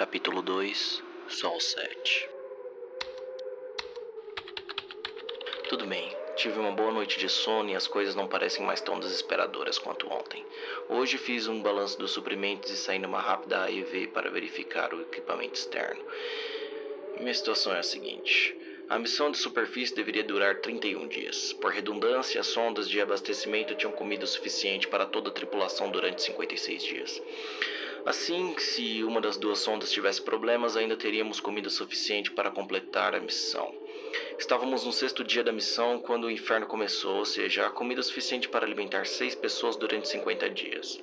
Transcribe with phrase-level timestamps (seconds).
[0.00, 2.30] Capítulo 2 Sol 7
[5.68, 8.98] Tudo bem, tive uma boa noite de sono e as coisas não parecem mais tão
[8.98, 10.42] desesperadoras quanto ontem.
[10.88, 15.56] Hoje fiz um balanço dos suprimentos e saí numa rápida AEV para verificar o equipamento
[15.56, 16.02] externo.
[17.18, 18.56] Minha situação é a seguinte.
[18.88, 21.52] A missão de superfície deveria durar 31 dias.
[21.52, 26.82] Por redundância, as sondas de abastecimento tinham comida suficiente para toda a tripulação durante 56
[26.82, 27.22] dias.
[28.04, 33.20] Assim, se uma das duas sondas tivesse problemas, ainda teríamos comida suficiente para completar a
[33.20, 33.74] missão.
[34.38, 38.48] Estávamos no sexto dia da missão quando o inferno começou, ou seja, há comida suficiente
[38.48, 40.98] para alimentar seis pessoas durante 50 dias.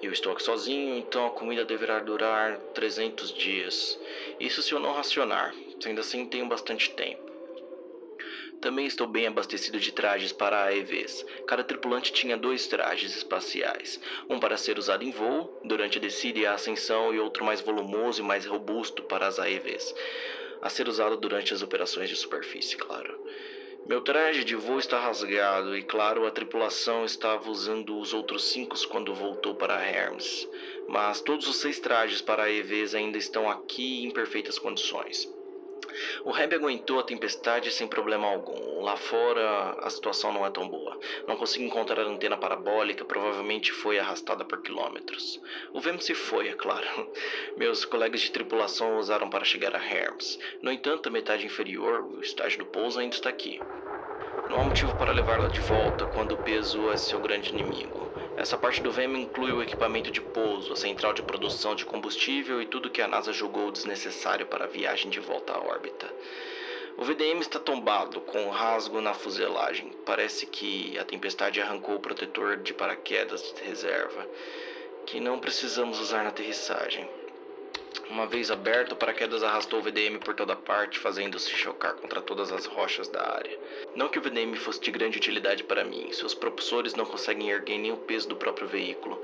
[0.00, 3.98] Eu estou aqui sozinho, então a comida deverá durar 300 dias.
[4.38, 5.54] Isso se eu não racionar.
[5.84, 7.35] Ainda assim, tenho bastante tempo.
[8.60, 11.24] Também estou bem abastecido de trajes para AEVs.
[11.46, 13.98] Cada tripulante tinha dois trajes espaciais:
[14.28, 17.60] um para ser usado em voo, durante a descida e a ascensão, e outro mais
[17.60, 19.94] volumoso e mais robusto para as AEVs,
[20.60, 23.18] a ser usado durante as operações de superfície, claro.
[23.84, 28.76] Meu traje de voo está rasgado e, claro, a tripulação estava usando os outros cinco
[28.88, 30.48] quando voltou para Hermes.
[30.86, 35.28] Mas todos os seis trajes para AEVs ainda estão aqui em perfeitas condições.
[36.24, 38.82] O Reb aguentou a tempestade sem problema algum.
[38.82, 40.98] Lá fora a situação não é tão boa.
[41.26, 45.40] Não consigo encontrar a antena parabólica, provavelmente foi arrastada por quilômetros.
[45.72, 46.86] O vento se foi, é claro.
[47.56, 50.38] Meus colegas de tripulação usaram para chegar a Hermes.
[50.60, 53.60] No entanto, a metade inferior, o estágio do pouso, ainda está aqui.
[54.48, 58.05] Não há motivo para levá-la de volta quando o peso é seu grande inimigo.
[58.36, 62.60] Essa parte do VEM inclui o equipamento de pouso, a central de produção de combustível
[62.60, 66.06] e tudo que a NASA julgou desnecessário para a viagem de volta à órbita.
[66.98, 69.90] O VDM está tombado, com um rasgo na fuselagem.
[70.04, 74.28] Parece que a tempestade arrancou o protetor de paraquedas de reserva,
[75.06, 77.08] que não precisamos usar na aterrissagem.
[78.08, 82.52] Uma vez aberto, o paraquedas arrastou o VDM por toda parte, fazendo-se chocar contra todas
[82.52, 83.58] as rochas da área.
[83.94, 87.78] Não que o VDM fosse de grande utilidade para mim, seus propulsores não conseguem erguer
[87.78, 89.20] nem o peso do próprio veículo.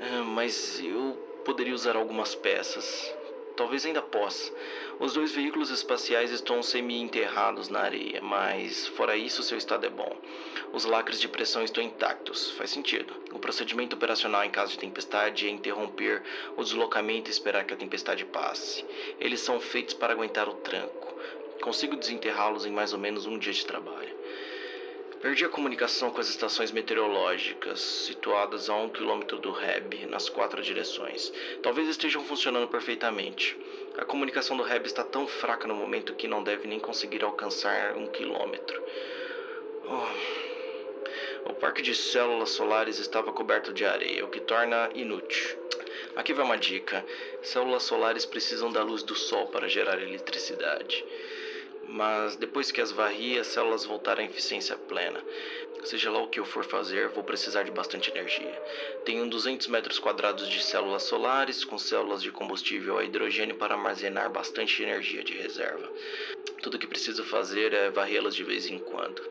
[0.00, 3.14] Ah, mas eu poderia usar algumas peças.
[3.58, 4.52] Talvez ainda possa.
[5.00, 10.16] Os dois veículos espaciais estão semi-enterrados na areia, mas fora isso, seu estado é bom.
[10.72, 13.12] Os lacres de pressão estão intactos, faz sentido.
[13.32, 16.22] O procedimento operacional em caso de tempestade é interromper
[16.56, 18.84] o deslocamento e esperar que a tempestade passe.
[19.18, 21.12] Eles são feitos para aguentar o tranco.
[21.60, 24.16] Consigo desenterrá-los em mais ou menos um dia de trabalho.
[25.20, 30.62] Perdi a comunicação com as estações meteorológicas, situadas a um quilômetro do REB, nas quatro
[30.62, 31.32] direções.
[31.60, 33.58] Talvez estejam funcionando perfeitamente.
[33.96, 37.96] A comunicação do REB está tão fraca no momento que não deve nem conseguir alcançar
[37.96, 38.80] um quilômetro.
[39.86, 41.50] Oh.
[41.50, 45.58] O parque de células solares estava coberto de areia, o que torna inútil.
[46.14, 47.04] Aqui vai uma dica:
[47.42, 51.04] células solares precisam da luz do sol para gerar eletricidade
[51.88, 55.20] mas depois que as varri, as células voltarem à eficiência plena.
[55.84, 58.62] Seja lá o que eu for fazer, vou precisar de bastante energia.
[59.04, 64.30] Tenho 200 metros quadrados de células solares, com células de combustível a hidrogênio para armazenar
[64.30, 65.88] bastante energia de reserva.
[66.62, 69.22] Tudo o que preciso fazer é varrê-las de vez em quando.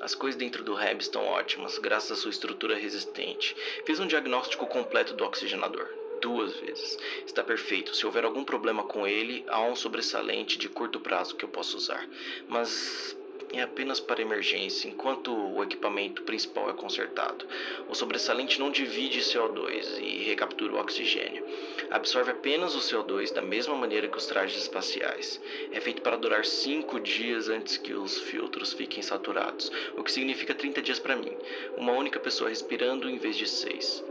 [0.00, 3.54] As coisas dentro do REB estão ótimas, graças à sua estrutura resistente.
[3.84, 6.98] Fiz um diagnóstico completo do oxigenador duas vezes.
[7.26, 7.94] Está perfeito.
[7.94, 11.76] Se houver algum problema com ele, há um sobressalente de curto prazo que eu posso
[11.76, 12.08] usar.
[12.48, 13.16] Mas
[13.52, 17.46] é apenas para emergência, enquanto o equipamento principal é consertado.
[17.88, 21.44] O sobressalente não divide CO2 e recaptura o oxigênio.
[21.90, 25.40] Absorve apenas o CO2 da mesma maneira que os trajes espaciais.
[25.70, 30.54] É feito para durar 5 dias antes que os filtros fiquem saturados, o que significa
[30.54, 31.32] 30 dias para mim.
[31.76, 34.04] Uma única pessoa respirando em vez de 6.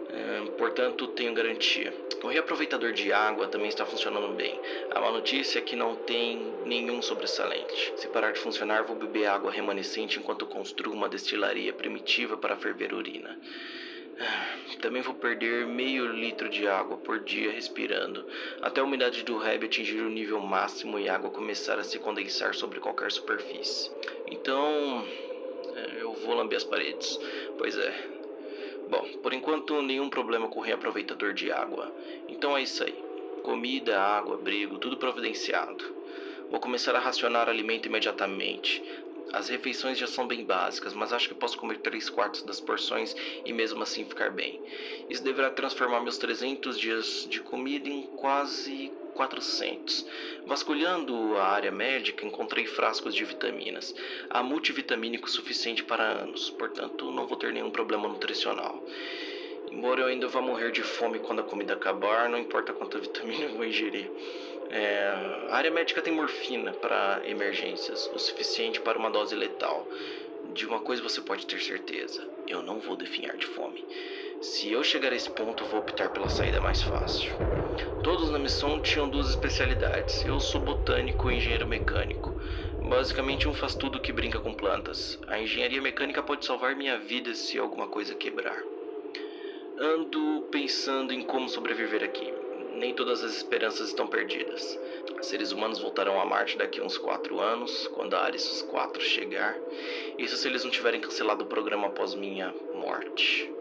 [0.58, 1.94] Portanto, tenho garantia.
[2.24, 4.60] O reaproveitador de água também está funcionando bem.
[4.92, 7.94] A má notícia é que não tem nenhum sobressalente.
[7.98, 12.94] Se parar de funcionar, vou beber água remanescente enquanto construo uma destilaria primitiva para ferver
[12.94, 13.38] urina.
[14.82, 18.26] Também vou perder meio litro de água por dia respirando,
[18.62, 22.00] até a umidade do REB atingir o nível máximo e a água começar a se
[22.00, 23.92] condensar sobre qualquer superfície.
[24.28, 25.06] Então,
[25.76, 27.20] é, eu vou lamber as paredes.
[27.58, 28.15] Pois é.
[28.88, 31.92] Bom, por enquanto nenhum problema com o reaproveitador de água.
[32.28, 32.96] Então é isso aí.
[33.42, 35.84] Comida, água, abrigo, tudo providenciado.
[36.50, 38.84] Vou começar a racionar alimento imediatamente.
[39.34, 43.16] As refeições já são bem básicas, mas acho que posso comer 3 quartos das porções
[43.44, 44.62] e mesmo assim ficar bem.
[45.10, 50.06] Isso deverá transformar meus 300 dias de comida em quase 400.
[50.46, 53.96] Vasculhando a área médica, encontrei frascos de vitaminas.
[54.30, 58.84] Há multivitamínico suficiente para anos, portanto não vou ter nenhum problema nutricional.
[59.72, 63.46] Embora eu ainda vá morrer de fome quando a comida acabar, não importa quanta vitamina
[63.46, 64.12] eu vou ingerir.
[64.70, 69.88] É, a área médica tem morfina para emergências, o suficiente para uma dose letal.
[70.54, 73.84] De uma coisa você pode ter certeza: eu não vou definhar de fome.
[74.66, 77.32] Se eu chegar a esse ponto, vou optar pela saída mais fácil.
[78.02, 80.26] Todos na missão tinham duas especialidades.
[80.26, 82.36] Eu sou botânico e engenheiro mecânico.
[82.82, 85.20] Basicamente, um faz tudo que brinca com plantas.
[85.28, 88.60] A engenharia mecânica pode salvar minha vida se alguma coisa quebrar.
[89.78, 92.34] Ando pensando em como sobreviver aqui.
[92.74, 94.80] Nem todas as esperanças estão perdidas.
[95.22, 99.56] Seres humanos voltarão a Marte daqui a uns 4 anos, quando a Ares 4 chegar.
[100.18, 103.54] Isso se eles não tiverem cancelado o programa após minha morte.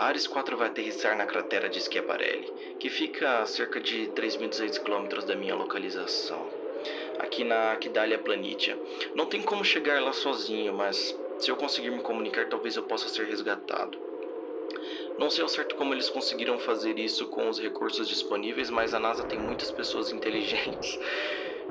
[0.00, 2.48] Ares 4 vai aterrissar na cratera de Schiaparelli,
[2.78, 6.48] que fica a cerca de 3.200 km da minha localização,
[7.18, 8.78] aqui na Aquidalha Planitia.
[9.14, 13.10] Não tem como chegar lá sozinho, mas se eu conseguir me comunicar, talvez eu possa
[13.10, 13.98] ser resgatado.
[15.18, 18.98] Não sei ao certo como eles conseguiram fazer isso com os recursos disponíveis, mas a
[18.98, 20.98] NASA tem muitas pessoas inteligentes.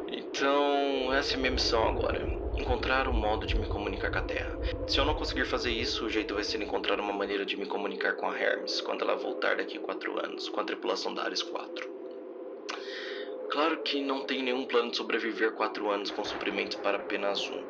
[0.07, 2.25] Então, essa é minha missão agora:
[2.55, 4.59] encontrar um modo de me comunicar com a Terra.
[4.87, 7.65] Se eu não conseguir fazer isso, o jeito vai ser encontrar uma maneira de me
[7.65, 11.23] comunicar com a Hermes quando ela voltar daqui a quatro anos, com a tripulação da
[11.23, 11.89] Ares 4.
[13.49, 17.63] Claro que não tenho nenhum plano de sobreviver quatro anos com suprimentos para apenas um.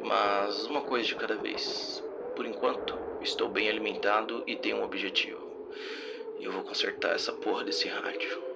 [0.00, 2.02] Mas uma coisa de cada vez.
[2.34, 5.40] Por enquanto, estou bem alimentado e tenho um objetivo.
[6.38, 8.47] Eu vou consertar essa porra desse rádio.